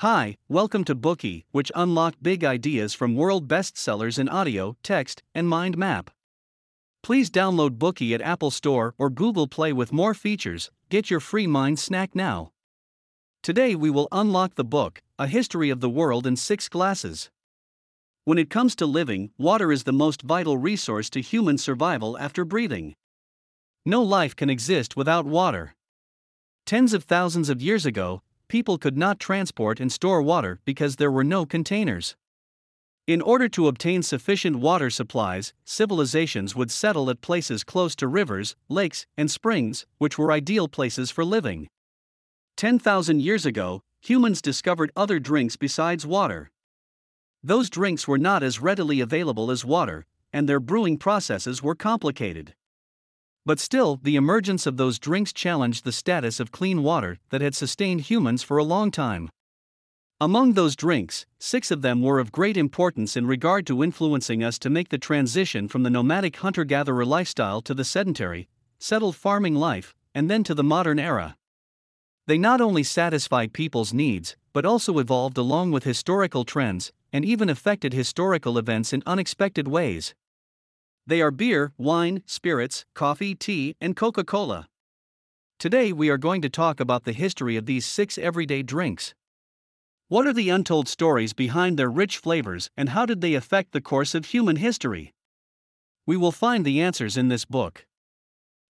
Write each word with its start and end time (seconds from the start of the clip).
Hi, 0.00 0.38
welcome 0.48 0.82
to 0.84 0.94
Bookey, 0.94 1.44
which 1.50 1.70
unlock 1.74 2.14
big 2.22 2.42
ideas 2.42 2.94
from 2.94 3.14
world 3.16 3.46
bestsellers 3.46 4.18
in 4.18 4.30
audio, 4.30 4.78
text, 4.82 5.22
and 5.34 5.46
mind 5.46 5.76
map. 5.76 6.10
Please 7.02 7.30
download 7.30 7.76
Bookey 7.76 8.14
at 8.14 8.22
Apple 8.22 8.50
Store 8.50 8.94
or 8.96 9.10
Google 9.10 9.46
Play 9.46 9.74
with 9.74 9.92
more 9.92 10.14
features. 10.14 10.70
Get 10.88 11.10
your 11.10 11.20
free 11.20 11.46
mind 11.46 11.78
snack 11.78 12.14
now. 12.14 12.52
Today 13.42 13.74
we 13.74 13.90
will 13.90 14.08
unlock 14.10 14.54
the 14.54 14.64
book, 14.64 15.02
A 15.18 15.26
History 15.26 15.68
of 15.68 15.80
the 15.80 15.90
World 15.90 16.26
in 16.26 16.34
Six 16.34 16.66
Glasses. 16.70 17.28
When 18.24 18.38
it 18.38 18.48
comes 18.48 18.74
to 18.76 18.86
living, 18.86 19.32
water 19.36 19.70
is 19.70 19.84
the 19.84 19.92
most 19.92 20.22
vital 20.22 20.56
resource 20.56 21.10
to 21.10 21.20
human 21.20 21.58
survival 21.58 22.16
after 22.16 22.46
breathing. 22.46 22.94
No 23.84 24.02
life 24.02 24.34
can 24.34 24.48
exist 24.48 24.96
without 24.96 25.26
water. 25.26 25.74
Tens 26.64 26.94
of 26.94 27.04
thousands 27.04 27.50
of 27.50 27.60
years 27.60 27.84
ago, 27.84 28.22
people 28.50 28.78
could 28.78 28.98
not 28.98 29.20
transport 29.20 29.78
and 29.78 29.92
store 29.92 30.20
water 30.20 30.58
because 30.64 30.96
there 30.96 31.10
were 31.10 31.22
no 31.22 31.46
containers. 31.46 32.16
In 33.06 33.22
order 33.22 33.48
to 33.48 33.68
obtain 33.68 34.02
sufficient 34.02 34.56
water 34.56 34.90
supplies, 34.90 35.54
civilizations 35.64 36.56
would 36.56 36.72
settle 36.72 37.08
at 37.10 37.20
places 37.20 37.62
close 37.62 37.94
to 37.94 38.08
rivers, 38.08 38.56
lakes, 38.68 39.06
and 39.16 39.30
springs, 39.30 39.86
which 39.98 40.18
were 40.18 40.32
ideal 40.32 40.66
places 40.66 41.12
for 41.12 41.24
living. 41.24 41.68
10,000 42.56 43.22
years 43.22 43.46
ago, 43.46 43.82
humans 44.00 44.42
discovered 44.42 44.90
other 44.96 45.20
drinks 45.20 45.56
besides 45.56 46.04
water. 46.04 46.50
Those 47.44 47.70
drinks 47.70 48.08
were 48.08 48.18
not 48.18 48.42
as 48.42 48.60
readily 48.60 48.98
available 48.98 49.52
as 49.52 49.64
water, 49.64 50.06
and 50.32 50.48
their 50.48 50.60
brewing 50.60 50.98
processes 50.98 51.62
were 51.62 51.76
complicated. 51.76 52.54
But 53.46 53.58
still, 53.58 53.98
the 54.02 54.16
emergence 54.16 54.66
of 54.66 54.76
those 54.76 54.98
drinks 54.98 55.32
challenged 55.32 55.84
the 55.84 55.92
status 55.92 56.40
of 56.40 56.52
clean 56.52 56.82
water 56.82 57.18
that 57.30 57.40
had 57.40 57.54
sustained 57.54 58.02
humans 58.02 58.42
for 58.42 58.58
a 58.58 58.64
long 58.64 58.90
time. 58.90 59.30
Among 60.20 60.52
those 60.52 60.76
drinks, 60.76 61.24
six 61.38 61.70
of 61.70 61.80
them 61.80 62.02
were 62.02 62.18
of 62.18 62.30
great 62.30 62.58
importance 62.58 63.16
in 63.16 63.26
regard 63.26 63.66
to 63.68 63.82
influencing 63.82 64.44
us 64.44 64.58
to 64.58 64.68
make 64.68 64.90
the 64.90 64.98
transition 64.98 65.66
from 65.66 65.82
the 65.82 65.88
nomadic 65.88 66.36
hunter 66.36 66.64
gatherer 66.64 67.06
lifestyle 67.06 67.62
to 67.62 67.72
the 67.72 67.84
sedentary, 67.84 68.46
settled 68.78 69.16
farming 69.16 69.54
life, 69.54 69.94
and 70.14 70.28
then 70.28 70.44
to 70.44 70.54
the 70.54 70.62
modern 70.62 70.98
era. 70.98 71.36
They 72.26 72.36
not 72.36 72.60
only 72.60 72.82
satisfied 72.82 73.54
people's 73.54 73.94
needs, 73.94 74.36
but 74.52 74.66
also 74.66 74.98
evolved 74.98 75.38
along 75.38 75.70
with 75.70 75.84
historical 75.84 76.44
trends, 76.44 76.92
and 77.14 77.24
even 77.24 77.48
affected 77.48 77.94
historical 77.94 78.58
events 78.58 78.92
in 78.92 79.02
unexpected 79.06 79.68
ways. 79.68 80.14
They 81.10 81.22
are 81.22 81.32
beer, 81.32 81.72
wine, 81.76 82.22
spirits, 82.24 82.84
coffee, 82.94 83.34
tea, 83.34 83.74
and 83.80 83.96
Coca 83.96 84.22
Cola. 84.22 84.68
Today 85.58 85.92
we 85.92 86.08
are 86.08 86.16
going 86.16 86.40
to 86.40 86.48
talk 86.48 86.78
about 86.78 87.02
the 87.02 87.10
history 87.12 87.56
of 87.56 87.66
these 87.66 87.84
six 87.84 88.16
everyday 88.16 88.62
drinks. 88.62 89.12
What 90.06 90.28
are 90.28 90.32
the 90.32 90.50
untold 90.50 90.86
stories 90.86 91.32
behind 91.32 91.76
their 91.76 91.90
rich 91.90 92.18
flavors 92.18 92.70
and 92.76 92.90
how 92.90 93.06
did 93.06 93.22
they 93.22 93.34
affect 93.34 93.72
the 93.72 93.80
course 93.80 94.14
of 94.14 94.26
human 94.26 94.54
history? 94.54 95.12
We 96.06 96.16
will 96.16 96.30
find 96.30 96.64
the 96.64 96.80
answers 96.80 97.16
in 97.16 97.26
this 97.26 97.44
book. 97.44 97.86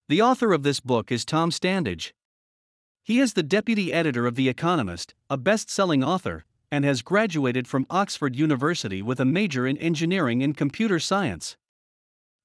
The 0.08 0.22
author 0.22 0.54
of 0.54 0.62
this 0.62 0.80
book 0.80 1.12
is 1.12 1.26
Tom 1.26 1.50
Standage. 1.50 2.12
He 3.02 3.20
is 3.20 3.34
the 3.34 3.42
deputy 3.42 3.92
editor 3.92 4.26
of 4.26 4.36
The 4.36 4.48
Economist, 4.48 5.14
a 5.28 5.36
best 5.36 5.68
selling 5.68 6.02
author, 6.02 6.46
and 6.72 6.86
has 6.86 7.02
graduated 7.02 7.68
from 7.68 7.84
Oxford 7.90 8.34
University 8.34 9.02
with 9.02 9.20
a 9.20 9.26
major 9.26 9.66
in 9.66 9.76
engineering 9.76 10.42
and 10.42 10.56
computer 10.56 10.98
science. 10.98 11.58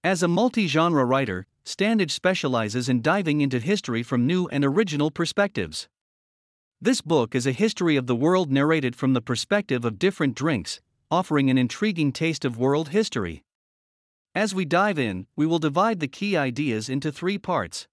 As 0.06 0.22
a 0.22 0.28
multi 0.28 0.68
genre 0.68 1.04
writer, 1.04 1.48
Standage 1.66 2.12
specializes 2.12 2.88
in 2.88 3.02
diving 3.02 3.42
into 3.42 3.58
history 3.58 4.04
from 4.04 4.28
new 4.28 4.46
and 4.50 4.64
original 4.64 5.10
perspectives. 5.10 5.90
This 6.80 7.02
book 7.02 7.34
is 7.34 7.48
a 7.48 7.52
history 7.52 7.96
of 7.96 8.06
the 8.06 8.16
world 8.16 8.52
narrated 8.52 8.96
from 8.96 9.14
the 9.14 9.22
perspective 9.22 9.84
of 9.84 9.98
different 9.98 10.36
drinks, 10.36 10.80
offering 11.10 11.50
an 11.50 11.58
intriguing 11.58 12.12
taste 12.12 12.46
of 12.46 12.60
world 12.60 12.90
history. 12.90 13.42
As 14.36 14.54
we 14.54 14.64
dive 14.64 15.00
in, 15.00 15.26
we 15.36 15.48
will 15.48 15.58
divide 15.58 16.00
the 16.00 16.08
key 16.08 16.38
ideas 16.38 16.88
into 16.88 17.12
three 17.12 17.40
parts. 17.40 17.88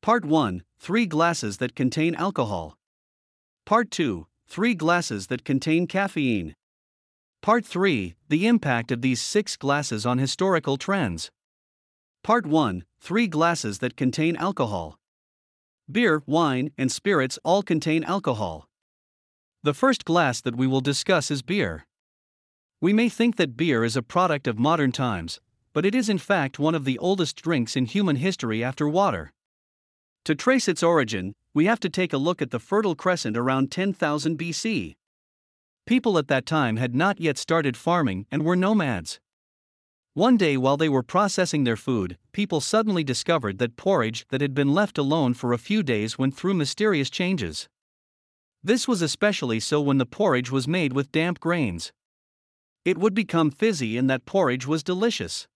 Part 0.00 0.24
1 0.24 0.62
Three 0.78 1.04
glasses 1.04 1.58
that 1.58 1.76
contain 1.76 2.14
alcohol. 2.14 2.78
Part 3.66 3.90
2 3.90 4.26
Three 4.46 4.74
glasses 4.74 5.26
that 5.26 5.44
contain 5.44 5.86
caffeine. 5.86 6.54
Part 7.40 7.64
3 7.64 8.14
The 8.28 8.46
impact 8.46 8.90
of 8.90 9.00
these 9.00 9.22
six 9.22 9.56
glasses 9.56 10.04
on 10.04 10.18
historical 10.18 10.76
trends. 10.76 11.30
Part 12.22 12.46
1 12.46 12.84
Three 13.00 13.28
glasses 13.28 13.78
that 13.78 13.96
contain 13.96 14.36
alcohol. 14.36 14.98
Beer, 15.90 16.22
wine, 16.26 16.72
and 16.76 16.90
spirits 16.90 17.38
all 17.44 17.62
contain 17.62 18.02
alcohol. 18.04 18.68
The 19.62 19.72
first 19.72 20.04
glass 20.04 20.40
that 20.40 20.56
we 20.56 20.66
will 20.66 20.80
discuss 20.80 21.30
is 21.30 21.42
beer. 21.42 21.86
We 22.80 22.92
may 22.92 23.08
think 23.08 23.36
that 23.36 23.56
beer 23.56 23.84
is 23.84 23.96
a 23.96 24.02
product 24.02 24.46
of 24.46 24.58
modern 24.58 24.92
times, 24.92 25.40
but 25.72 25.86
it 25.86 25.94
is 25.94 26.08
in 26.08 26.18
fact 26.18 26.58
one 26.58 26.74
of 26.74 26.84
the 26.84 26.98
oldest 26.98 27.40
drinks 27.40 27.76
in 27.76 27.86
human 27.86 28.16
history 28.16 28.62
after 28.64 28.88
water. 28.88 29.32
To 30.24 30.34
trace 30.34 30.68
its 30.68 30.82
origin, 30.82 31.34
we 31.54 31.66
have 31.66 31.80
to 31.80 31.88
take 31.88 32.12
a 32.12 32.18
look 32.18 32.42
at 32.42 32.50
the 32.50 32.60
Fertile 32.60 32.96
Crescent 32.96 33.36
around 33.36 33.70
10,000 33.70 34.38
BC. 34.38 34.96
People 35.88 36.18
at 36.18 36.28
that 36.28 36.44
time 36.44 36.76
had 36.76 36.94
not 36.94 37.18
yet 37.18 37.38
started 37.38 37.74
farming 37.74 38.26
and 38.30 38.44
were 38.44 38.54
nomads. 38.54 39.20
One 40.12 40.36
day, 40.36 40.58
while 40.58 40.76
they 40.76 40.90
were 40.90 41.02
processing 41.02 41.64
their 41.64 41.78
food, 41.78 42.18
people 42.32 42.60
suddenly 42.60 43.02
discovered 43.02 43.56
that 43.56 43.78
porridge 43.78 44.26
that 44.28 44.42
had 44.42 44.52
been 44.52 44.74
left 44.74 44.98
alone 44.98 45.32
for 45.32 45.54
a 45.54 45.56
few 45.56 45.82
days 45.82 46.18
went 46.18 46.36
through 46.36 46.52
mysterious 46.52 47.08
changes. 47.08 47.70
This 48.62 48.86
was 48.86 49.00
especially 49.00 49.60
so 49.60 49.80
when 49.80 49.96
the 49.96 50.04
porridge 50.04 50.50
was 50.50 50.68
made 50.68 50.92
with 50.92 51.10
damp 51.10 51.40
grains. 51.40 51.90
It 52.84 52.98
would 52.98 53.14
become 53.14 53.50
fizzy, 53.50 53.96
and 53.96 54.10
that 54.10 54.26
porridge 54.26 54.66
was 54.66 54.82
delicious. 54.82 55.48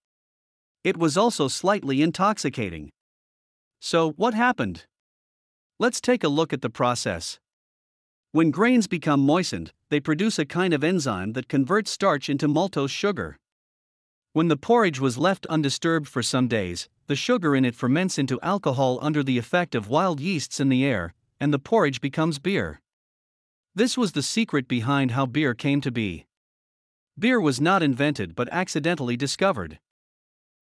It 0.83 0.97
was 0.97 1.19
also 1.19 1.47
slightly 1.47 2.01
intoxicating. 2.01 2.89
So, 3.83 4.13
what 4.13 4.33
happened? 4.33 4.87
Let's 5.79 6.01
take 6.01 6.25
a 6.25 6.29
look 6.29 6.55
at 6.55 6.63
the 6.63 6.71
process. 6.71 7.39
When 8.33 8.51
grains 8.51 8.87
become 8.87 9.21
moistened, 9.21 9.73
they 9.91 10.01
produce 10.01 10.39
a 10.39 10.47
kind 10.47 10.73
of 10.73 10.83
enzyme 10.83 11.35
that 11.35 11.51
converts 11.51 11.91
starch 11.91 12.31
into 12.31 12.49
maltose 12.49 12.91
sugar. 12.91 13.39
When 14.33 14.49
the 14.49 14.57
porridge 14.57 14.99
was 14.99 15.19
left 15.19 15.45
undisturbed 15.51 16.09
for 16.09 16.23
some 16.23 16.49
days, 16.49 16.89
the 17.09 17.15
sugar 17.15 17.55
in 17.55 17.67
it 17.67 17.75
ferments 17.75 18.17
into 18.17 18.41
alcohol 18.41 18.99
under 19.03 19.23
the 19.23 19.37
effect 19.37 19.75
of 19.75 19.91
wild 19.91 20.19
yeasts 20.19 20.61
in 20.61 20.71
the 20.71 20.83
air, 20.83 21.13
and 21.39 21.53
the 21.53 21.59
porridge 21.59 22.01
becomes 22.01 22.39
beer. 22.39 22.81
This 23.75 23.99
was 23.99 24.13
the 24.13 24.23
secret 24.23 24.67
behind 24.67 25.11
how 25.11 25.27
beer 25.27 25.53
came 25.53 25.83
to 25.83 25.91
be. 25.91 26.25
Beer 27.19 27.39
was 27.39 27.61
not 27.61 27.83
invented 27.83 28.35
but 28.35 28.49
accidentally 28.51 29.15
discovered. 29.15 29.79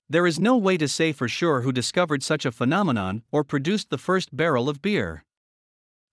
There 0.09 0.27
is 0.27 0.41
no 0.41 0.57
way 0.57 0.75
to 0.75 0.89
say 0.89 1.13
for 1.13 1.29
sure 1.29 1.61
who 1.61 1.71
discovered 1.71 2.21
such 2.21 2.45
a 2.45 2.51
phenomenon 2.51 3.23
or 3.31 3.45
produced 3.45 3.89
the 3.89 3.97
first 3.97 4.35
barrel 4.35 4.67
of 4.67 4.81
beer. 4.81 5.23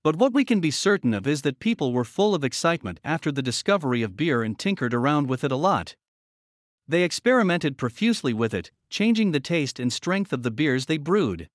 But 0.05 0.17
what 0.17 0.33
we 0.33 0.45
can 0.45 0.61
be 0.61 0.71
certain 0.71 1.13
of 1.13 1.27
is 1.27 1.43
that 1.43 1.59
people 1.59 1.93
were 1.93 2.05
full 2.05 2.35
of 2.35 2.45
excitement 2.45 3.01
after 3.05 3.33
the 3.33 3.43
discovery 3.43 4.03
of 4.03 4.17
beer 4.17 4.43
and 4.43 4.59
tinkered 4.59 4.95
around 4.95 5.29
with 5.29 5.43
it 5.43 5.53
a 5.53 5.57
lot. 5.57 5.97
They 6.87 7.03
experimented 7.03 7.77
profusely 7.77 8.33
with 8.33 8.55
it, 8.55 8.71
changing 8.89 9.33
the 9.33 9.41
taste 9.41 9.79
and 9.79 9.93
strength 9.93 10.33
of 10.33 10.43
the 10.43 10.51
beers 10.51 10.87
they 10.87 10.97
brewed. 10.99 11.49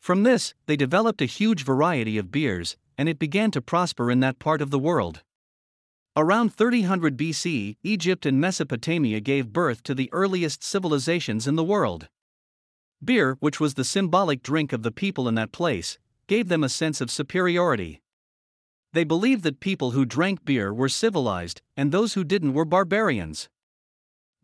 From 0.00 0.22
this, 0.22 0.54
they 0.66 0.76
developed 0.76 1.20
a 1.20 1.26
huge 1.26 1.64
variety 1.64 2.16
of 2.16 2.30
beers, 2.30 2.76
and 2.96 3.08
it 3.08 3.18
began 3.18 3.50
to 3.50 3.60
prosper 3.60 4.10
in 4.10 4.20
that 4.20 4.38
part 4.38 4.62
of 4.62 4.70
the 4.70 4.78
world. 4.78 5.22
Around 6.16 6.54
3000 6.54 7.16
BC, 7.16 7.76
Egypt 7.82 8.24
and 8.24 8.40
Mesopotamia 8.40 9.20
gave 9.20 9.52
birth 9.52 9.82
to 9.82 9.94
the 9.94 10.08
earliest 10.12 10.64
civilizations 10.64 11.46
in 11.46 11.56
the 11.56 11.64
world. 11.64 12.08
Beer, 13.04 13.36
which 13.40 13.60
was 13.60 13.74
the 13.74 13.84
symbolic 13.84 14.42
drink 14.42 14.72
of 14.72 14.82
the 14.82 14.90
people 14.90 15.28
in 15.28 15.34
that 15.34 15.52
place, 15.52 15.98
gave 16.28 16.48
them 16.48 16.62
a 16.62 16.68
sense 16.68 17.00
of 17.00 17.10
superiority. 17.10 18.00
They 18.92 19.04
believed 19.04 19.42
that 19.42 19.60
people 19.60 19.90
who 19.90 20.04
drank 20.04 20.44
beer 20.44 20.72
were 20.72 20.88
civilized, 20.88 21.62
and 21.76 21.90
those 21.90 22.14
who 22.14 22.22
didn't 22.22 22.52
were 22.52 22.64
barbarians. 22.64 23.48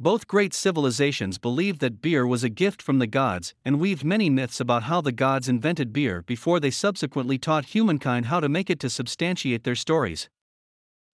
Both 0.00 0.26
great 0.26 0.52
civilizations 0.52 1.38
believed 1.38 1.80
that 1.80 2.02
beer 2.02 2.26
was 2.26 2.42
a 2.42 2.48
gift 2.48 2.82
from 2.82 2.98
the 2.98 3.06
gods 3.06 3.54
and 3.64 3.78
weaved 3.78 4.02
many 4.02 4.28
myths 4.28 4.58
about 4.58 4.84
how 4.84 5.00
the 5.00 5.12
gods 5.12 5.48
invented 5.48 5.92
beer 5.92 6.22
before 6.22 6.58
they 6.58 6.70
subsequently 6.70 7.38
taught 7.38 7.66
humankind 7.66 8.26
how 8.26 8.40
to 8.40 8.48
make 8.48 8.70
it 8.70 8.80
to 8.80 8.90
substantiate 8.90 9.62
their 9.62 9.76
stories. 9.76 10.28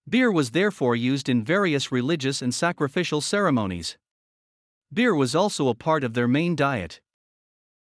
Beer 0.08 0.32
was 0.32 0.52
therefore 0.52 0.96
used 0.96 1.28
in 1.28 1.44
various 1.44 1.92
religious 1.92 2.40
and 2.40 2.54
sacrificial 2.54 3.20
ceremonies. 3.20 3.98
Beer 4.92 5.14
was 5.14 5.34
also 5.34 5.68
a 5.68 5.74
part 5.74 6.02
of 6.02 6.14
their 6.14 6.26
main 6.26 6.56
diet. 6.56 7.00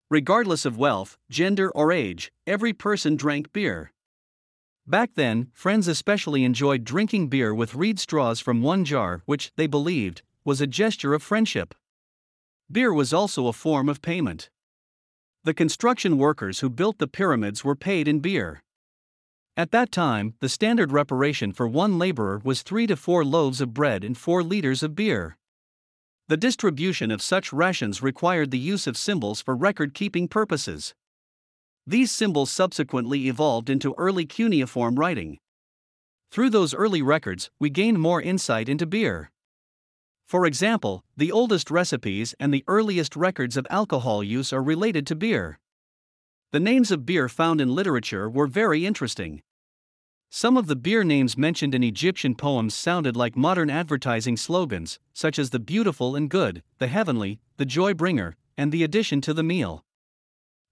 Regardless 0.09 0.63
of 0.63 0.77
wealth, 0.77 1.17
gender, 1.29 1.69
or 1.71 1.91
age, 1.91 2.31
every 2.45 2.71
person 2.71 3.17
drank 3.17 3.51
beer. 3.51 3.91
Back 4.87 5.15
then, 5.15 5.47
friends 5.53 5.89
especially 5.89 6.45
enjoyed 6.45 6.85
drinking 6.85 7.27
beer 7.27 7.53
with 7.53 7.75
reed 7.75 7.99
straws 7.99 8.39
from 8.39 8.61
one 8.61 8.85
jar, 8.85 9.21
which, 9.25 9.51
they 9.57 9.67
believed, 9.67 10.21
was 10.45 10.61
a 10.61 10.67
gesture 10.67 11.13
of 11.13 11.21
friendship. 11.21 11.75
Beer 12.71 12.93
was 12.93 13.11
also 13.11 13.47
a 13.47 13.53
form 13.53 13.89
of 13.89 14.01
payment. 14.01 14.49
The 15.43 15.53
construction 15.53 16.17
workers 16.17 16.61
who 16.61 16.69
built 16.69 16.99
the 16.99 17.07
pyramids 17.07 17.65
were 17.65 17.75
paid 17.75 18.07
in 18.07 18.21
beer. 18.21 18.63
At 19.57 19.71
that 19.71 19.91
time, 19.91 20.35
the 20.39 20.47
standard 20.47 20.93
reparation 20.93 21.51
for 21.51 21.67
one 21.67 21.99
laborer 21.99 22.39
was 22.45 22.61
three 22.61 22.87
to 22.87 22.95
four 22.95 23.25
loaves 23.25 23.59
of 23.59 23.73
bread 23.73 24.05
and 24.05 24.17
four 24.17 24.41
liters 24.41 24.83
of 24.83 24.95
beer. 24.95 25.35
The 26.29 26.37
distribution 26.37 27.09
of 27.09 27.21
such 27.21 27.53
rations 27.53 28.01
required 28.01 28.51
the 28.51 28.59
use 28.59 28.85
of 28.85 28.97
symbols 28.97 29.41
for 29.41 29.55
record 29.55 29.93
keeping 29.93 30.27
purposes. 30.27 30.93
These 31.85 32.11
symbols 32.11 32.51
subsequently 32.51 33.29
evolved 33.29 33.69
into 33.69 33.95
early 33.97 34.25
cuneiform 34.25 34.95
writing. 34.95 35.37
Through 36.29 36.49
those 36.49 36.73
early 36.73 37.01
records, 37.01 37.49
we 37.59 37.69
gained 37.69 38.01
more 38.01 38.21
insight 38.21 38.67
into 38.67 38.85
beer. 38.85 39.31
For 40.25 40.45
example, 40.45 41.05
the 41.15 41.31
oldest 41.31 41.71
recipes 41.71 42.35
and 42.41 42.53
the 42.53 42.65
earliest 42.67 43.15
records 43.15 43.55
of 43.55 43.65
alcohol 43.69 44.21
use 44.21 44.51
are 44.51 44.61
related 44.61 45.07
to 45.07 45.15
beer. 45.15 45.59
The 46.51 46.59
names 46.59 46.91
of 46.91 47.05
beer 47.05 47.29
found 47.29 47.61
in 47.61 47.73
literature 47.73 48.29
were 48.29 48.47
very 48.47 48.85
interesting. 48.85 49.41
Some 50.29 50.57
of 50.57 50.67
the 50.67 50.75
beer 50.75 51.03
names 51.03 51.37
mentioned 51.37 51.73
in 51.73 51.83
Egyptian 51.83 52.35
poems 52.35 52.75
sounded 52.75 53.15
like 53.15 53.37
modern 53.37 53.69
advertising 53.69 54.35
slogans, 54.35 54.99
such 55.13 55.39
as 55.39 55.49
the 55.49 55.59
beautiful 55.59 56.15
and 56.15 56.29
good, 56.29 56.63
the 56.79 56.87
heavenly, 56.87 57.39
the 57.55 57.65
joy 57.65 57.93
bringer, 57.93 58.35
and 58.57 58.71
the 58.71 58.83
addition 58.83 59.21
to 59.21 59.33
the 59.33 59.43
meal. 59.43 59.85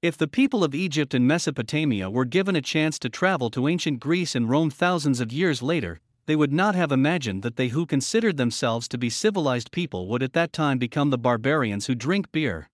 If 0.02 0.18
the 0.18 0.28
people 0.28 0.64
of 0.64 0.76
Egypt 0.76 1.14
and 1.14 1.26
Mesopotamia 1.26 2.10
were 2.10 2.26
given 2.26 2.56
a 2.56 2.62
chance 2.62 3.00
to 3.00 3.10
travel 3.10 3.50
to 3.52 3.68
ancient 3.68 4.00
Greece 4.00 4.36
and 4.36 4.50
Rome 4.50 4.70
thousands 4.70 5.20
of 5.20 5.32
years 5.32 5.64
later, 5.64 6.00
they 6.26 6.36
would 6.36 6.54
not 6.54 6.76
have 6.76 6.92
imagined 6.92 7.44
that 7.44 7.56
they 7.56 7.70
who 7.70 7.86
considered 7.86 8.38
themselves 8.38 8.88
to 8.90 8.98
be 8.98 9.10
civilized 9.10 9.72
people 9.72 10.08
would 10.08 10.22
at 10.22 10.34
that 10.34 10.52
time 10.54 10.78
become 10.78 11.12
the 11.12 11.18
barbarians 11.18 11.86
who 11.86 11.96
drink 11.96 12.32
beer. 12.32 12.70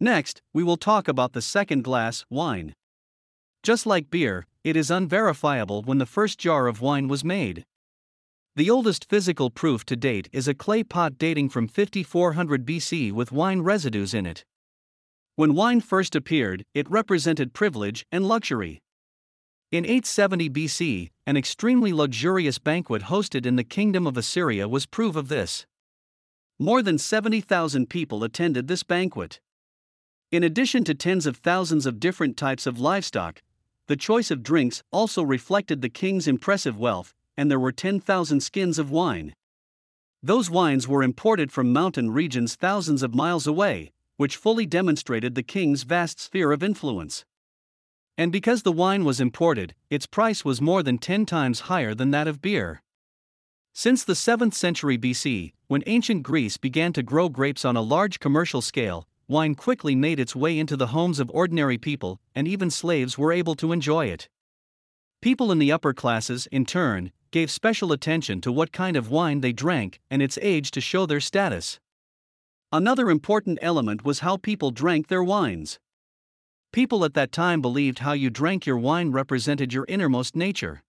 Next, 0.00 0.42
we 0.52 0.64
will 0.64 0.76
talk 0.76 1.06
about 1.06 1.32
the 1.32 1.42
second 1.42 1.84
glass, 1.84 2.24
wine. 2.30 2.74
Just 3.62 3.86
like 3.86 4.10
beer, 4.10 4.46
it 4.64 4.76
is 4.76 4.90
unverifiable 4.90 5.82
when 5.82 5.98
the 5.98 6.06
first 6.06 6.38
jar 6.38 6.66
of 6.66 6.80
wine 6.80 7.08
was 7.08 7.24
made. 7.24 7.64
The 8.54 8.70
oldest 8.70 9.08
physical 9.08 9.50
proof 9.50 9.84
to 9.86 9.96
date 9.96 10.28
is 10.30 10.46
a 10.46 10.54
clay 10.54 10.84
pot 10.84 11.18
dating 11.18 11.48
from 11.48 11.66
5400 11.66 12.66
BC 12.66 13.10
with 13.10 13.32
wine 13.32 13.62
residues 13.62 14.14
in 14.14 14.26
it. 14.26 14.44
When 15.36 15.54
wine 15.54 15.80
first 15.80 16.14
appeared, 16.14 16.64
it 16.74 16.90
represented 16.90 17.54
privilege 17.54 18.04
and 18.12 18.28
luxury. 18.28 18.82
In 19.70 19.86
870 19.86 20.50
BC, 20.50 21.10
an 21.26 21.38
extremely 21.38 21.94
luxurious 21.94 22.58
banquet 22.58 23.04
hosted 23.04 23.46
in 23.46 23.56
the 23.56 23.64
kingdom 23.64 24.06
of 24.06 24.18
Assyria 24.18 24.68
was 24.68 24.84
proof 24.84 25.16
of 25.16 25.28
this. 25.28 25.64
More 26.58 26.82
than 26.82 26.98
70,000 26.98 27.88
people 27.88 28.22
attended 28.22 28.68
this 28.68 28.82
banquet. 28.82 29.40
In 30.30 30.44
addition 30.44 30.84
to 30.84 30.94
tens 30.94 31.24
of 31.26 31.38
thousands 31.38 31.86
of 31.86 31.98
different 32.00 32.36
types 32.36 32.66
of 32.66 32.78
livestock, 32.78 33.40
the 33.86 33.96
choice 33.96 34.30
of 34.30 34.42
drinks 34.42 34.82
also 34.90 35.22
reflected 35.22 35.80
the 35.80 35.88
king's 35.88 36.28
impressive 36.28 36.78
wealth, 36.78 37.14
and 37.36 37.50
there 37.50 37.60
were 37.60 37.72
10,000 37.72 38.40
skins 38.40 38.78
of 38.78 38.90
wine. 38.90 39.34
Those 40.22 40.48
wines 40.48 40.86
were 40.86 41.02
imported 41.02 41.50
from 41.50 41.72
mountain 41.72 42.10
regions 42.10 42.54
thousands 42.54 43.02
of 43.02 43.14
miles 43.14 43.46
away, 43.46 43.92
which 44.16 44.36
fully 44.36 44.66
demonstrated 44.66 45.34
the 45.34 45.42
king's 45.42 45.82
vast 45.82 46.20
sphere 46.20 46.52
of 46.52 46.62
influence. 46.62 47.24
And 48.16 48.30
because 48.30 48.62
the 48.62 48.70
wine 48.70 49.04
was 49.04 49.20
imported, 49.20 49.74
its 49.90 50.06
price 50.06 50.44
was 50.44 50.60
more 50.60 50.82
than 50.82 50.98
10 50.98 51.26
times 51.26 51.60
higher 51.60 51.94
than 51.94 52.10
that 52.12 52.28
of 52.28 52.40
beer. 52.40 52.82
Since 53.72 54.04
the 54.04 54.12
7th 54.12 54.54
century 54.54 54.98
BC, 54.98 55.54
when 55.66 55.82
ancient 55.86 56.22
Greece 56.22 56.58
began 56.58 56.92
to 56.92 57.02
grow 57.02 57.30
grapes 57.30 57.64
on 57.64 57.74
a 57.74 57.80
large 57.80 58.20
commercial 58.20 58.60
scale, 58.60 59.08
wine 59.28 59.54
quickly 59.54 59.94
made 59.94 60.20
its 60.20 60.36
way 60.36 60.58
into 60.58 60.76
the 60.76 60.88
homes 60.88 61.20
of 61.20 61.30
ordinary 61.30 61.78
people, 61.78 62.20
and 62.34 62.46
even 62.46 62.70
slaves 62.70 63.16
were 63.16 63.32
able 63.32 63.54
to 63.54 63.72
enjoy 63.72 64.06
it. 64.06 64.28
People 65.20 65.52
in 65.52 65.58
the 65.58 65.72
upper 65.72 65.92
classes, 65.92 66.46
in 66.52 66.66
turn, 66.66 67.12
gave 67.30 67.50
special 67.50 67.92
attention 67.92 68.40
to 68.40 68.52
what 68.52 68.72
kind 68.72 68.96
of 68.96 69.10
wine 69.10 69.40
they 69.40 69.52
drank 69.52 70.00
and 70.10 70.20
its 70.20 70.38
age 70.42 70.70
to 70.70 70.80
show 70.80 71.06
their 71.06 71.20
status. 71.20 71.80
Another 72.70 73.10
important 73.10 73.58
element 73.62 74.04
was 74.04 74.20
how 74.20 74.36
people 74.36 74.70
drank 74.70 75.08
their 75.08 75.22
wines. 75.22 75.78
People 76.72 77.04
at 77.04 77.14
that 77.14 77.32
time 77.32 77.60
believed 77.60 77.98
how 77.98 78.12
you 78.12 78.30
drank 78.30 78.64
your 78.64 78.78
wine 78.78 79.12
represented 79.12 79.72
your 79.72 79.84
innermost 79.88 80.34
nature. 80.34 80.82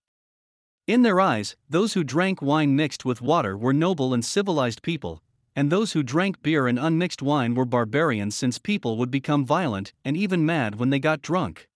In 0.86 1.02
their 1.02 1.20
eyes, 1.20 1.56
those 1.68 1.94
who 1.94 2.04
drank 2.04 2.42
wine 2.42 2.74
mixed 2.74 3.04
with 3.04 3.22
water 3.22 3.56
were 3.56 3.72
noble 3.72 4.12
and 4.12 4.24
civilized 4.24 4.82
people, 4.82 5.22
and 5.56 5.70
those 5.70 5.92
who 5.92 6.02
drank 6.02 6.42
beer 6.42 6.66
and 6.66 6.78
unmixed 6.78 7.22
wine 7.22 7.54
were 7.54 7.64
barbarians 7.64 8.34
since 8.34 8.58
people 8.58 8.96
would 8.96 9.10
become 9.10 9.46
violent 9.46 9.92
and 10.04 10.16
even 10.16 10.44
mad 10.44 10.76
when 10.76 10.90
they 10.90 10.98
got 10.98 11.22
drunk. 11.22 11.68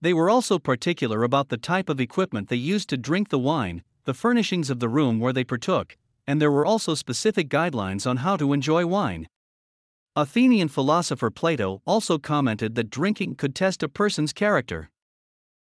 They 0.00 0.14
were 0.14 0.30
also 0.30 0.58
particular 0.58 1.22
about 1.22 1.48
the 1.48 1.56
type 1.56 1.88
of 1.88 2.00
equipment 2.00 2.48
they 2.48 2.56
used 2.56 2.88
to 2.90 2.96
drink 2.96 3.28
the 3.28 3.38
wine, 3.38 3.82
the 4.04 4.14
furnishings 4.14 4.70
of 4.70 4.80
the 4.80 4.88
room 4.88 5.18
where 5.18 5.32
they 5.32 5.44
partook, 5.44 5.96
and 6.26 6.40
there 6.40 6.50
were 6.50 6.66
also 6.66 6.94
specific 6.94 7.48
guidelines 7.48 8.06
on 8.06 8.18
how 8.18 8.36
to 8.36 8.52
enjoy 8.52 8.86
wine. 8.86 9.28
Athenian 10.14 10.68
philosopher 10.68 11.30
Plato 11.30 11.82
also 11.86 12.18
commented 12.18 12.74
that 12.74 12.88
drinking 12.88 13.34
could 13.34 13.54
test 13.54 13.82
a 13.82 13.88
person's 13.88 14.32
character. 14.32 14.90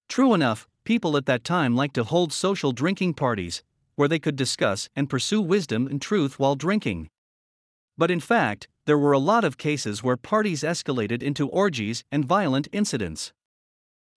True 0.10 0.34
enough, 0.34 0.68
people 0.84 1.16
at 1.16 1.26
that 1.28 1.44
time 1.44 1.76
liked 1.76 1.96
to 1.96 2.04
hold 2.04 2.34
social 2.34 2.74
drinking 2.74 3.14
parties, 3.14 3.64
where 3.96 4.08
they 4.08 4.20
could 4.20 4.36
discuss 4.36 4.90
and 4.96 5.10
pursue 5.10 5.42
wisdom 5.42 5.88
and 5.88 6.02
truth 6.02 6.40
while 6.40 6.56
drinking. 6.56 7.10
But 7.98 8.12
in 8.12 8.20
fact, 8.20 8.68
there 8.86 8.98
were 8.98 9.12
a 9.12 9.20
lot 9.20 9.44
of 9.44 9.58
cases 9.58 10.04
where 10.04 10.18
parties 10.18 10.64
escalated 10.64 11.22
into 11.22 11.48
orgies 11.48 12.04
and 12.12 12.26
violent 12.26 12.68
incidents. 12.72 13.34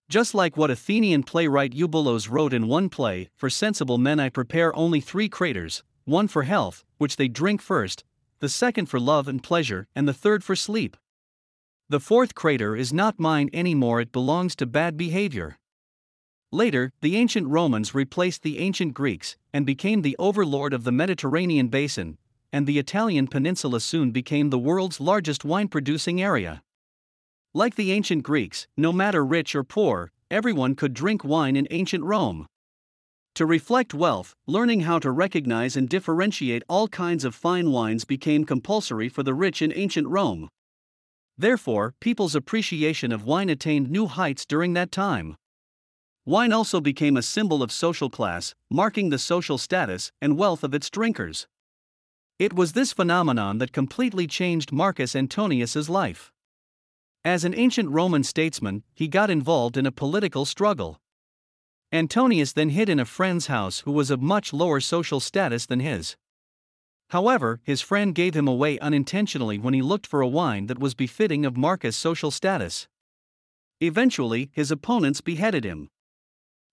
Just 0.09 0.33
like 0.33 0.57
what 0.57 0.71
Athenian 0.71 1.23
playwright 1.23 1.73
Eubulos 1.73 2.29
wrote 2.29 2.53
in 2.53 2.67
one 2.67 2.89
play, 2.89 3.29
For 3.35 3.49
sensible 3.49 3.97
men 3.97 4.19
I 4.19 4.29
prepare 4.29 4.75
only 4.75 5.01
three 5.01 5.29
craters 5.29 5.83
one 6.05 6.29
for 6.29 6.43
health, 6.43 6.85
which 6.97 7.17
they 7.17 7.27
drink 7.27 7.61
first, 7.61 8.05
the 8.39 8.47
second 8.47 8.85
for 8.85 8.97
love 8.97 9.27
and 9.27 9.43
pleasure, 9.43 9.87
and 9.93 10.07
the 10.07 10.13
third 10.13 10.41
for 10.41 10.55
sleep. 10.55 10.95
The 11.89 11.99
fourth 11.99 12.33
crater 12.33 12.77
is 12.77 12.93
not 12.93 13.19
mine 13.19 13.49
anymore, 13.51 13.99
it 13.99 14.13
belongs 14.13 14.55
to 14.57 14.65
bad 14.65 14.95
behavior. 14.95 15.57
Later, 16.51 16.93
the 17.01 17.17
ancient 17.17 17.47
Romans 17.47 17.93
replaced 17.93 18.43
the 18.43 18.59
ancient 18.59 18.93
Greeks 18.93 19.35
and 19.51 19.65
became 19.65 20.01
the 20.01 20.15
overlord 20.17 20.73
of 20.73 20.85
the 20.85 20.93
Mediterranean 20.93 21.67
basin, 21.67 22.17
and 22.51 22.65
the 22.65 22.79
Italian 22.79 23.27
peninsula 23.27 23.79
soon 23.79 24.11
became 24.11 24.49
the 24.49 24.57
world's 24.59 24.99
largest 24.99 25.43
wine 25.43 25.67
producing 25.67 26.21
area. 26.21 26.61
Like 27.53 27.75
the 27.75 27.91
ancient 27.91 28.23
Greeks, 28.23 28.67
no 28.77 28.93
matter 28.93 29.25
rich 29.25 29.55
or 29.55 29.63
poor, 29.63 30.11
everyone 30.29 30.75
could 30.75 30.93
drink 30.93 31.23
wine 31.23 31.55
in 31.55 31.67
ancient 31.71 32.03
Rome. 32.03 32.47
To 33.35 33.45
reflect 33.45 33.93
wealth, 33.93 34.33
learning 34.47 34.81
how 34.81 34.99
to 34.99 35.11
recognize 35.11 35.77
and 35.77 35.87
differentiate 35.87 36.63
all 36.67 36.87
kinds 36.87 37.23
of 37.23 37.35
fine 37.35 37.71
wines 37.71 38.03
became 38.03 38.45
compulsory 38.45 39.09
for 39.09 39.23
the 39.23 39.33
rich 39.33 39.61
in 39.61 39.71
ancient 39.75 40.07
Rome. 40.07 40.49
Therefore, 41.37 41.93
people's 41.99 42.33
appreciation 42.33 43.11
of 43.11 43.25
wine 43.25 43.49
attained 43.49 43.91
new 43.91 44.07
heights 44.07 44.45
during 44.45 44.73
that 44.73 44.91
time. 44.91 45.35
Wine 46.25 46.51
also 46.51 46.81
became 46.81 47.15
a 47.15 47.21
symbol 47.21 47.61
of 47.61 47.71
social 47.71 48.09
class, 48.09 48.55
marking 48.71 49.09
the 49.09 49.19
social 49.19 49.57
status 49.57 50.11
and 50.19 50.37
wealth 50.37 50.63
of 50.63 50.73
its 50.73 50.89
drinkers. 50.89 51.47
It 52.39 52.53
was 52.53 52.73
this 52.73 52.93
phenomenon 52.93 53.57
that 53.57 53.71
completely 53.73 54.27
changed 54.27 54.71
Marcus 54.71 55.15
Antonius's 55.15 55.89
life. 55.89 56.31
As 57.25 57.43
an 57.43 57.55
ancient 57.55 57.89
Roman 57.89 58.23
statesman, 58.23 58.83
he 58.93 59.07
got 59.07 59.31
involved 59.31 59.75
in 59.75 59.87
a 59.87 59.91
political 59.91 60.45
struggle. 60.45 61.01
Antonius 61.91 62.53
then 62.53 62.69
hid 62.69 62.89
in 62.89 62.99
a 62.99 63.05
friend's 63.05 63.47
house 63.47 63.79
who 63.79 63.91
was 63.91 64.11
of 64.11 64.21
much 64.21 64.53
lower 64.53 64.79
social 64.79 65.19
status 65.19 65.65
than 65.65 65.79
his. 65.79 66.15
However, 67.09 67.59
his 67.63 67.81
friend 67.81 68.13
gave 68.13 68.35
him 68.35 68.47
away 68.47 68.77
unintentionally 68.79 69.57
when 69.57 69.73
he 69.73 69.81
looked 69.81 70.05
for 70.05 70.21
a 70.21 70.27
wine 70.27 70.67
that 70.67 70.79
was 70.79 70.93
befitting 70.93 71.43
of 71.43 71.57
Marcus' 71.57 71.95
social 71.95 72.29
status. 72.29 72.87
Eventually, 73.81 74.51
his 74.53 74.69
opponents 74.69 75.21
beheaded 75.21 75.63
him. 75.63 75.89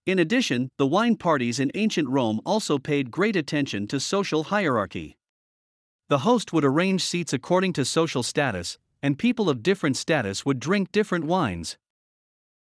In 0.05 0.19
addition, 0.19 0.69
the 0.77 0.87
wine 0.87 1.17
parties 1.17 1.59
in 1.59 1.71
ancient 1.75 2.09
Rome 2.09 2.41
also 2.45 2.79
paid 2.79 3.11
great 3.11 3.37
attention 3.37 3.87
to 3.87 3.99
social 3.99 4.45
hierarchy. 4.45 5.17
The 6.09 6.19
host 6.19 6.53
would 6.53 6.65
arrange 6.65 7.03
seats 7.03 7.33
according 7.33 7.73
to 7.75 7.85
social 7.85 8.23
status, 8.23 8.79
and 9.03 9.19
people 9.19 9.49
of 9.49 9.63
different 9.63 9.97
status 9.97 10.45
would 10.45 10.61
drink 10.61 10.93
different 10.93 11.25
wines. 11.25 11.79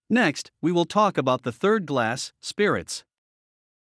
Next, 0.09 0.51
we 0.61 0.71
will 0.71 0.85
talk 0.85 1.17
about 1.17 1.43
the 1.43 1.51
third 1.51 1.85
glass 1.85 2.33
spirits. 2.39 3.03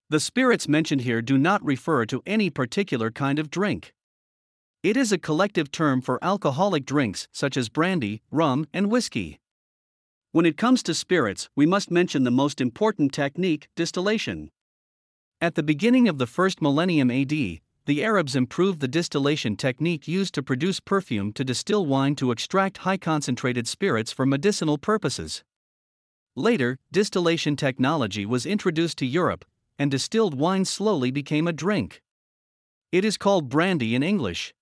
The 0.10 0.20
spirits 0.20 0.68
mentioned 0.68 1.02
here 1.02 1.22
do 1.22 1.38
not 1.38 1.64
refer 1.64 2.06
to 2.06 2.22
any 2.26 2.50
particular 2.50 3.12
kind 3.12 3.40
of 3.40 3.50
drink. 3.50 3.94
It 4.84 4.98
is 4.98 5.12
a 5.12 5.18
collective 5.18 5.72
term 5.72 6.02
for 6.02 6.24
alcoholic 6.24 6.86
drinks 6.86 7.28
such 7.32 7.58
as 7.58 7.70
brandy, 7.70 8.22
rum, 8.30 8.68
and 8.74 8.92
whiskey. 8.92 9.40
When 10.32 10.46
it 10.46 10.58
comes 10.58 10.84
to 10.84 10.94
spirits, 10.94 11.50
we 11.56 11.66
must 11.66 11.90
mention 11.90 12.24
the 12.24 12.30
most 12.30 12.60
important 12.60 13.14
technique 13.14 13.68
distillation. 13.76 14.52
At 15.42 15.56
the 15.56 15.64
beginning 15.64 16.08
of 16.08 16.18
the 16.18 16.28
first 16.28 16.62
millennium 16.62 17.10
AD, 17.10 17.32
the 17.86 18.04
Arabs 18.04 18.36
improved 18.36 18.80
the 18.80 18.88
distillation 18.88 19.56
technique 19.56 20.08
used 20.08 20.34
to 20.34 20.42
produce 20.42 20.80
perfume 20.80 21.32
to 21.34 21.44
distill 21.44 21.86
wine 21.86 22.16
to 22.16 22.32
extract 22.32 22.80
high 22.80 22.98
concentrated 22.98 23.68
spirits 23.68 24.12
for 24.12 24.26
medicinal 24.26 24.78
purposes. 24.78 25.44
Later, 26.36 26.80
distillation 26.92 27.56
technology 27.56 28.26
was 28.26 28.46
introduced 28.46 28.98
to 28.98 29.06
Europe, 29.06 29.46
and 29.78 29.92
distilled 29.92 30.38
wine 30.38 30.66
slowly 30.66 31.12
became 31.12 31.48
a 31.48 31.54
drink. 31.54 32.02
It 32.92 33.06
is 33.06 33.18
called 33.18 33.50
brandy 33.50 33.94
in 33.94 34.04
English. 34.04 34.54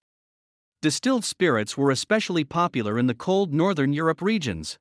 Distilled 0.82 1.24
spirits 1.24 1.77
were 1.77 1.92
especially 1.92 2.44
popular 2.44 3.00
in 3.00 3.08
the 3.08 3.13
cold 3.13 3.53
northern 3.53 3.94
Europe 3.94 4.22
regions. 4.22 4.77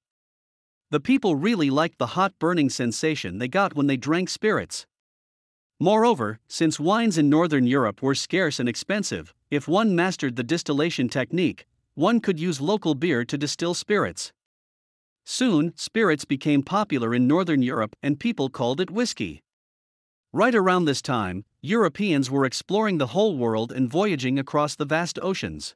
The 0.91 1.01
people 1.01 1.37
really 1.37 1.71
liked 1.71 1.99
the 1.99 2.19
hot 2.19 2.39
burning 2.39 2.69
sensation 2.69 3.39
they 3.39 3.49
got 3.49 3.75
when 3.75 3.87
they 3.87 3.97
drank 3.97 4.29
spirits. 4.29 4.85
Moreover, 5.83 6.39
since 6.47 6.79
wines 6.79 7.19
in 7.19 7.29
northern 7.29 7.67
Europe 7.67 8.03
were 8.03 8.15
scarce 8.15 8.61
and 8.61 8.69
expensive, 8.69 9.35
if 9.51 9.67
one 9.67 9.97
mastered 9.97 10.37
the 10.37 10.45
distillation 10.45 11.09
technique, 11.09 11.67
one 11.95 12.21
could 12.21 12.39
use 12.39 12.61
local 12.61 12.95
beer 12.95 13.25
to 13.25 13.37
distill 13.37 13.75
spirits. 13.75 14.33
Soon, 15.25 15.73
spirits 15.75 16.25
became 16.25 16.63
popular 16.63 17.13
in 17.13 17.27
northern 17.27 17.63
Europe 17.63 17.97
and 18.01 18.21
people 18.21 18.49
called 18.49 18.81
it 18.81 18.93
whiskey. 18.93 19.43
Right 20.33 20.55
around 20.55 20.85
this 20.85 21.03
time, 21.03 21.45
Europeans 21.63 22.31
were 22.31 22.45
exploring 22.45 22.99
the 22.99 23.09
whole 23.09 23.37
world 23.37 23.73
and 23.73 23.91
voyaging 23.91 24.39
across 24.39 24.77
the 24.77 24.85
vast 24.85 25.19
oceans. 25.21 25.75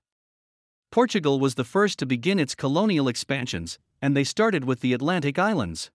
Portugal 0.93 1.41
was 1.41 1.57
the 1.57 1.65
first 1.65 1.99
to 1.99 2.07
begin 2.07 2.39
its 2.39 2.55
colonial 2.55 3.09
expansions, 3.09 3.77
and 4.01 4.17
they 4.17 4.23
started 4.23 4.63
with 4.67 4.83
the 4.83 4.93
Atlantic 4.93 5.37
islands. 5.37 5.91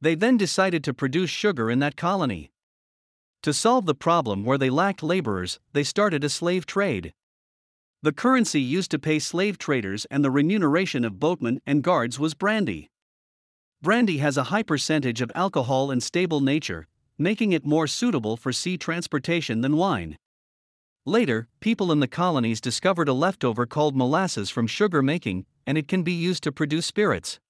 They 0.00 0.16
then 0.16 0.36
decided 0.36 0.82
to 0.82 0.92
produce 0.92 1.30
sugar 1.30 1.70
in 1.70 1.78
that 1.78 1.94
colony. 1.94 2.51
To 3.42 3.52
solve 3.52 3.86
the 3.86 3.94
problem 3.94 4.44
where 4.44 4.58
they 4.58 4.70
lacked 4.70 5.02
laborers, 5.02 5.58
they 5.72 5.82
started 5.82 6.22
a 6.22 6.28
slave 6.28 6.64
trade. 6.64 7.12
The 8.00 8.12
currency 8.12 8.60
used 8.60 8.90
to 8.92 9.00
pay 9.00 9.18
slave 9.18 9.58
traders 9.58 10.04
and 10.12 10.24
the 10.24 10.30
remuneration 10.30 11.04
of 11.04 11.18
boatmen 11.18 11.60
and 11.66 11.82
guards 11.82 12.20
was 12.20 12.34
brandy. 12.34 12.88
Brandy 13.82 14.18
has 14.18 14.36
a 14.36 14.44
high 14.44 14.62
percentage 14.62 15.20
of 15.20 15.32
alcohol 15.34 15.90
and 15.90 16.00
stable 16.00 16.40
nature, 16.40 16.86
making 17.18 17.50
it 17.50 17.66
more 17.66 17.88
suitable 17.88 18.36
for 18.36 18.52
sea 18.52 18.76
transportation 18.76 19.60
than 19.60 19.76
wine. 19.76 20.18
Later, 21.04 21.48
people 21.58 21.90
in 21.90 21.98
the 21.98 22.06
colonies 22.06 22.60
discovered 22.60 23.08
a 23.08 23.12
leftover 23.12 23.66
called 23.66 23.96
molasses 23.96 24.50
from 24.50 24.68
sugar 24.68 25.02
making, 25.02 25.46
and 25.66 25.76
it 25.76 25.88
can 25.88 26.04
be 26.04 26.12
used 26.12 26.44
to 26.44 26.52
produce 26.52 26.86
spirits. 26.86 27.40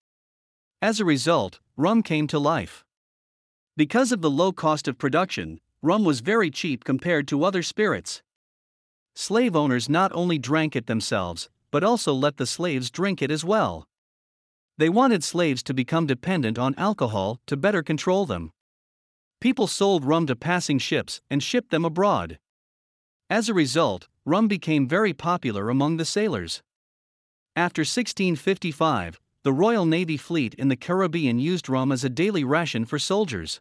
As 0.81 1.01
a 1.01 1.05
result, 1.05 1.61
rum 1.77 2.03
came 2.03 2.27
to 2.29 2.39
life. 2.39 2.83
Because 3.77 4.11
of 4.11 4.23
the 4.23 4.31
low 4.31 4.53
cost 4.53 4.89
of 4.89 4.97
production, 4.97 5.61
rum 5.83 6.05
was 6.05 6.21
very 6.21 6.51
cheap 6.51 6.85
compared 6.85 7.27
to 7.29 7.45
other 7.45 7.63
spirits. 7.63 8.23
Slave 9.15 9.57
owners 9.57 9.89
not 9.89 10.13
only 10.15 10.39
drank 10.39 10.75
it 10.77 10.87
themselves, 10.87 11.51
but 11.71 11.85
also 11.85 12.15
let 12.15 12.37
the 12.37 12.47
slaves 12.47 12.91
drink 12.91 13.21
it 13.21 13.31
as 13.31 13.45
well. 13.45 13.87
They 14.79 14.89
wanted 14.89 15.23
slaves 15.23 15.63
to 15.65 15.75
become 15.75 16.07
dependent 16.07 16.59
on 16.59 16.75
alcohol 16.77 17.41
to 17.47 17.57
better 17.57 17.83
control 17.83 18.27
them. 18.27 18.53
People 19.41 19.67
sold 19.67 20.05
rum 20.05 20.27
to 20.29 20.37
passing 20.37 20.79
ships 20.79 21.21
and 21.29 21.43
shipped 21.43 21.71
them 21.71 21.85
abroad. 21.85 22.39
As 23.29 23.49
a 23.49 23.55
result, 23.55 24.09
rum 24.25 24.49
became 24.49 24.87
very 24.89 25.13
popular 25.13 25.69
among 25.69 25.97
the 25.97 26.05
sailors. 26.05 26.63
After 27.57 27.81
1655, 27.81 29.21
the 29.43 29.53
Royal 29.53 29.85
Navy 29.85 30.17
fleet 30.17 30.55
in 30.55 30.69
the 30.69 30.77
Caribbean 30.77 31.39
used 31.39 31.69
rum 31.69 31.91
as 31.91 32.05
a 32.05 32.09
daily 32.09 32.45
ration 32.45 32.85
for 32.85 32.99
soldiers. 32.99 33.61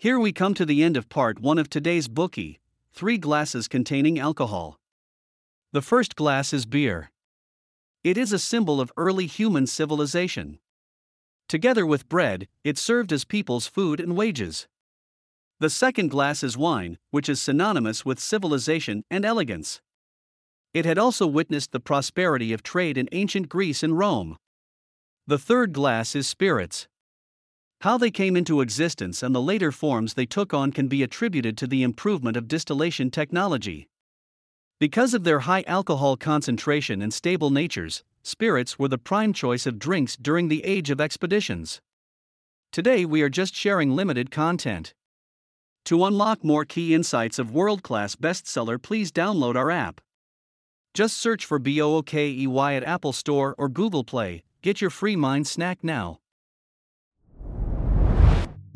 Here 0.00 0.20
we 0.20 0.32
come 0.32 0.54
to 0.54 0.64
the 0.64 0.84
end 0.84 0.96
of 0.96 1.08
part 1.08 1.40
1 1.40 1.58
of 1.58 1.68
today's 1.68 2.06
Bookey 2.06 2.58
three 2.92 3.18
glasses 3.18 3.66
containing 3.66 4.16
alcohol. 4.16 4.78
The 5.72 5.82
first 5.82 6.14
glass 6.14 6.52
is 6.52 6.66
beer. 6.66 7.10
It 8.04 8.16
is 8.16 8.32
a 8.32 8.38
symbol 8.38 8.80
of 8.80 8.92
early 8.96 9.26
human 9.26 9.66
civilization. 9.66 10.60
Together 11.48 11.84
with 11.84 12.08
bread, 12.08 12.46
it 12.62 12.78
served 12.78 13.12
as 13.12 13.24
people's 13.24 13.66
food 13.66 13.98
and 13.98 14.16
wages. 14.16 14.68
The 15.58 15.68
second 15.68 16.12
glass 16.12 16.44
is 16.44 16.56
wine, 16.56 16.98
which 17.10 17.28
is 17.28 17.42
synonymous 17.42 18.04
with 18.04 18.20
civilization 18.20 19.02
and 19.10 19.24
elegance. 19.24 19.80
It 20.72 20.84
had 20.84 20.98
also 20.98 21.26
witnessed 21.26 21.72
the 21.72 21.80
prosperity 21.80 22.52
of 22.52 22.62
trade 22.62 22.96
in 22.96 23.08
ancient 23.10 23.48
Greece 23.48 23.82
and 23.82 23.98
Rome. 23.98 24.36
The 25.26 25.38
third 25.38 25.72
glass 25.72 26.14
is 26.14 26.28
spirits. 26.28 26.86
How 27.82 27.96
they 27.96 28.10
came 28.10 28.36
into 28.36 28.60
existence 28.60 29.22
and 29.22 29.32
the 29.32 29.40
later 29.40 29.70
forms 29.70 30.14
they 30.14 30.26
took 30.26 30.52
on 30.52 30.72
can 30.72 30.88
be 30.88 31.04
attributed 31.04 31.56
to 31.58 31.66
the 31.68 31.84
improvement 31.84 32.36
of 32.36 32.48
distillation 32.48 33.08
technology. 33.08 33.88
Because 34.80 35.14
of 35.14 35.22
their 35.22 35.40
high 35.40 35.62
alcohol 35.68 36.16
concentration 36.16 37.00
and 37.00 37.14
stable 37.14 37.50
natures, 37.50 38.02
spirits 38.24 38.80
were 38.80 38.88
the 38.88 38.98
prime 38.98 39.32
choice 39.32 39.64
of 39.64 39.78
drinks 39.78 40.16
during 40.16 40.48
the 40.48 40.64
age 40.64 40.90
of 40.90 41.00
expeditions. 41.00 41.80
Today 42.72 43.04
we 43.04 43.22
are 43.22 43.28
just 43.28 43.54
sharing 43.54 43.94
limited 43.94 44.32
content. 44.32 44.92
To 45.84 46.04
unlock 46.04 46.42
more 46.42 46.64
key 46.64 46.94
insights 46.94 47.38
of 47.38 47.54
world 47.54 47.84
class 47.84 48.16
bestseller, 48.16 48.82
please 48.82 49.12
download 49.12 49.54
our 49.54 49.70
app. 49.70 50.00
Just 50.94 51.16
search 51.16 51.46
for 51.46 51.60
BOOKEY 51.60 52.76
at 52.76 52.82
Apple 52.82 53.12
Store 53.12 53.54
or 53.56 53.68
Google 53.68 54.02
Play. 54.02 54.42
Get 54.62 54.80
your 54.80 54.90
free 54.90 55.14
mind 55.14 55.46
snack 55.46 55.84
now. 55.84 56.18